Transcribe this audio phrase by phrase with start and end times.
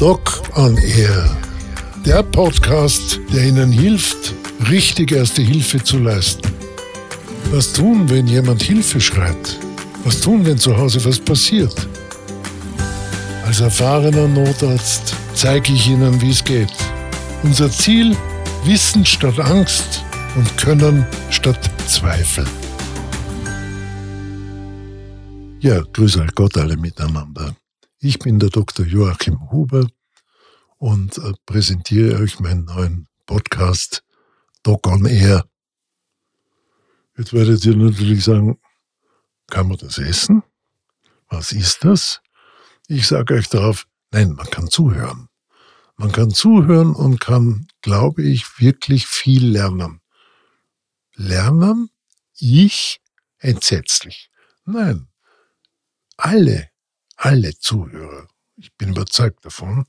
[0.00, 1.36] Doc on Air.
[2.06, 4.32] Der Podcast, der Ihnen hilft,
[4.70, 6.50] richtig erste Hilfe zu leisten.
[7.50, 9.58] Was tun, wenn jemand Hilfe schreit?
[10.04, 11.86] Was tun, wenn zu Hause was passiert?
[13.44, 16.72] Als erfahrener Notarzt zeige ich Ihnen, wie es geht.
[17.42, 18.16] Unser Ziel,
[18.64, 20.02] Wissen statt Angst
[20.34, 22.46] und Können statt Zweifel.
[25.60, 27.54] Ja, grüße Gott alle miteinander.
[28.02, 28.86] Ich bin der Dr.
[28.86, 29.86] Joachim Huber
[30.78, 34.02] und äh, präsentiere euch meinen neuen Podcast
[34.62, 35.44] Doc on Air.
[37.18, 38.58] Jetzt werdet ihr natürlich sagen,
[39.48, 40.42] kann man das essen?
[41.28, 42.22] Was ist das?
[42.88, 45.28] Ich sage euch darauf, nein, man kann zuhören.
[45.96, 50.00] Man kann zuhören und kann, glaube ich, wirklich viel lernen.
[51.16, 51.90] Lernen?
[52.38, 53.02] Ich?
[53.36, 54.30] Entsetzlich.
[54.64, 55.08] Nein.
[56.16, 56.69] Alle
[57.20, 58.26] alle Zuhörer,
[58.56, 59.84] ich bin überzeugt davon,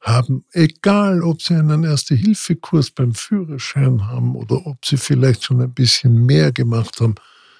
[0.00, 5.72] haben, egal ob sie einen Erste-Hilfe-Kurs beim Führerschein haben oder ob sie vielleicht schon ein
[5.72, 7.14] bisschen mehr gemacht haben,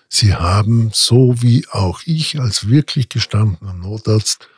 [0.09, 4.49] sie haben, so wie auch ich als wirklich gestandener Notarzt,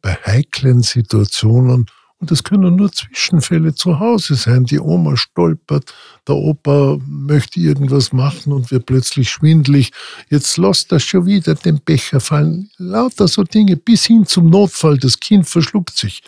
[0.00, 1.86] bei heiklen Situationen
[2.20, 4.64] und es können nur Zwischenfälle zu Hause sein.
[4.64, 5.94] Die Oma stolpert,
[6.28, 9.92] der Opa möchte irgendwas machen und wird plötzlich schwindlig.
[10.28, 12.70] Jetzt lässt er schon wieder den Becher fallen.
[12.76, 14.98] Lauter so Dinge bis hin zum Notfall.
[14.98, 16.22] Das Kind verschluckt sich.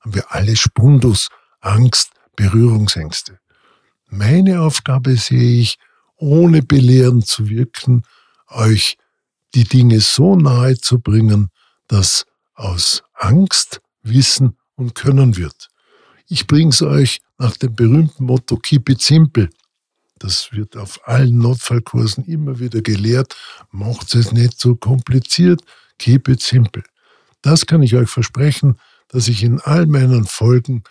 [0.00, 1.28] Haben wir alle Spundus,
[1.60, 3.38] Angst, Berührungsängste.
[4.08, 5.76] Meine Aufgabe sehe ich,
[6.16, 8.02] ohne belehrend zu wirken,
[8.48, 8.96] euch
[9.54, 11.50] die Dinge so nahe zu bringen,
[11.86, 15.68] dass aus Angst Wissen und können wird.
[16.28, 19.50] Ich bringe es euch nach dem berühmten Motto Keep it simple.
[20.18, 23.36] Das wird auf allen Notfallkursen immer wieder gelehrt.
[23.70, 25.62] Macht es nicht so kompliziert.
[25.98, 26.82] Keep it simple.
[27.42, 30.82] Das kann ich euch versprechen, dass ich in all meinen Folgen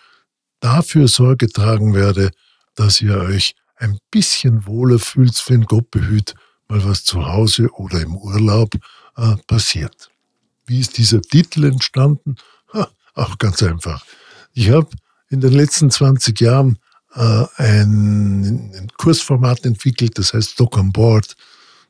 [0.60, 2.30] dafür Sorge tragen werde,
[2.76, 6.34] dass ihr euch ein bisschen wohler fühlt, wenn Gott behüt,
[6.68, 8.74] mal was zu Hause oder im Urlaub
[9.16, 10.10] äh, passiert.
[10.66, 12.36] Wie ist dieser Titel entstanden?
[13.16, 14.04] Ha, auch ganz einfach.
[14.52, 14.88] Ich habe
[15.30, 16.78] in den letzten 20 Jahren
[17.14, 21.36] äh, ein, ein, Kursformat entwickelt, das heißt Doc on Board,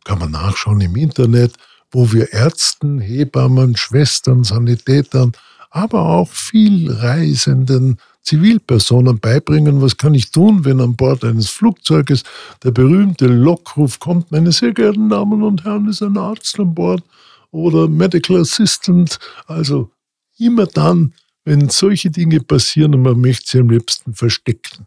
[0.04, 1.54] kann man nachschauen im Internet,
[1.90, 5.32] wo wir Ärzten, Hebammen, Schwestern, Sanitätern,
[5.70, 12.22] aber auch viel Reisenden, Zivilpersonen beibringen, was kann ich tun, wenn an Bord eines Flugzeuges
[12.62, 17.02] der berühmte Lockruf kommt, meine sehr geehrten Damen und Herren, ist ein Arzt an Bord
[17.50, 19.90] oder Medical Assistant, also
[20.38, 21.14] Immer dann,
[21.44, 24.86] wenn solche Dinge passieren und man möchte sie am liebsten verstecken.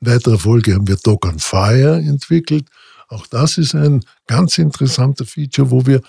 [0.00, 2.68] In weiterer Folge haben wir Dog on Fire entwickelt.
[3.08, 6.00] Auch das ist ein ganz interessanter Feature, wo wir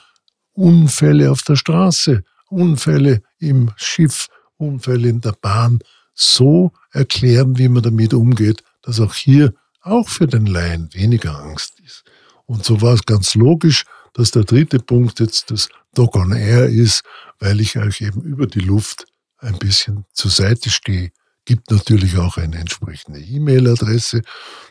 [0.54, 4.28] Unfälle auf der Straße, Unfälle im Schiff,
[4.58, 5.80] Unfälle in der Bahn
[6.14, 11.80] so erklären, wie man damit umgeht, dass auch hier auch für den Laien weniger Angst
[11.86, 12.04] ist.
[12.46, 16.68] Und so war es ganz logisch, dass der dritte Punkt jetzt das Dog on Air
[16.68, 17.04] ist,
[17.40, 19.06] weil ich euch eben über die Luft
[19.38, 21.12] ein bisschen zur Seite stehe.
[21.46, 24.22] Gibt natürlich auch eine entsprechende E-Mail-Adresse,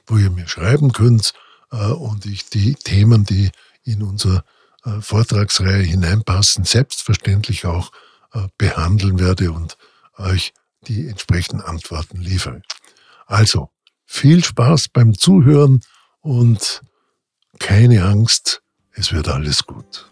[0.06, 1.32] wo ihr mir schreiben könnt
[1.72, 3.50] äh, und ich die Themen, die
[3.82, 4.44] in unsere
[4.84, 7.91] äh, Vortragsreihe hineinpassen, selbstverständlich auch
[8.32, 9.77] äh, behandeln werde und
[10.19, 10.53] euch
[10.87, 12.62] die entsprechenden Antworten liefere.
[13.27, 13.71] Also,
[14.04, 15.81] viel Spaß beim Zuhören
[16.21, 16.82] und
[17.59, 18.62] keine Angst,
[18.98, 20.10] es wird alles gut.